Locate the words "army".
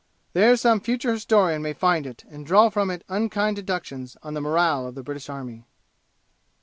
5.29-5.63